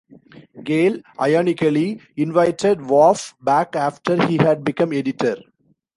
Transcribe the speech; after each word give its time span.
Gale, 0.63 0.97
ironically, 1.19 2.01
invited 2.17 2.81
Waugh 2.81 3.35
back 3.39 3.75
after 3.75 4.25
he 4.25 4.37
had 4.37 4.63
become 4.63 4.91
editor. 4.93 5.37